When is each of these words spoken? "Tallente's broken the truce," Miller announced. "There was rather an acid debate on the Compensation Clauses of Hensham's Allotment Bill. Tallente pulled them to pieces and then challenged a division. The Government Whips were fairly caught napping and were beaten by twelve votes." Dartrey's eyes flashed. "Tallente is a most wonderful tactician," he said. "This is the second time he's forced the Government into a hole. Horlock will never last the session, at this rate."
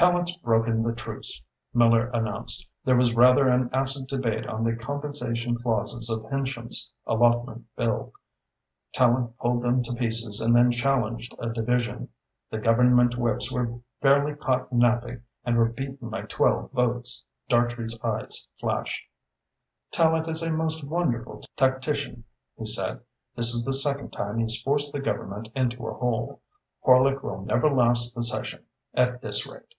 "Tallente's 0.00 0.36
broken 0.36 0.84
the 0.84 0.92
truce," 0.94 1.42
Miller 1.74 2.06
announced. 2.14 2.68
"There 2.84 2.94
was 2.94 3.16
rather 3.16 3.48
an 3.48 3.68
acid 3.72 4.06
debate 4.06 4.46
on 4.46 4.62
the 4.62 4.76
Compensation 4.76 5.58
Clauses 5.58 6.08
of 6.08 6.22
Hensham's 6.30 6.92
Allotment 7.04 7.64
Bill. 7.74 8.12
Tallente 8.96 9.36
pulled 9.40 9.62
them 9.64 9.82
to 9.82 9.92
pieces 9.94 10.40
and 10.40 10.54
then 10.54 10.70
challenged 10.70 11.34
a 11.40 11.48
division. 11.48 12.10
The 12.48 12.58
Government 12.60 13.18
Whips 13.18 13.50
were 13.50 13.80
fairly 14.00 14.36
caught 14.36 14.72
napping 14.72 15.22
and 15.44 15.56
were 15.56 15.68
beaten 15.70 16.10
by 16.10 16.22
twelve 16.22 16.70
votes." 16.70 17.24
Dartrey's 17.48 17.98
eyes 18.00 18.46
flashed. 18.60 19.02
"Tallente 19.90 20.28
is 20.28 20.44
a 20.44 20.52
most 20.52 20.84
wonderful 20.84 21.40
tactician," 21.56 22.22
he 22.56 22.66
said. 22.66 23.00
"This 23.34 23.52
is 23.52 23.64
the 23.64 23.74
second 23.74 24.12
time 24.12 24.38
he's 24.38 24.62
forced 24.62 24.92
the 24.92 25.00
Government 25.00 25.48
into 25.56 25.88
a 25.88 25.94
hole. 25.94 26.40
Horlock 26.86 27.24
will 27.24 27.44
never 27.44 27.68
last 27.68 28.14
the 28.14 28.22
session, 28.22 28.62
at 28.94 29.20
this 29.22 29.44
rate." 29.44 29.74